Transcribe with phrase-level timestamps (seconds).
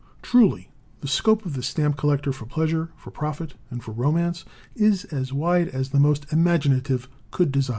[0.23, 0.71] Truly
[1.01, 5.31] the scope of the stamp collector for pleasure, for profit, and for romance is as
[5.31, 7.69] wide as the most imaginative could desire.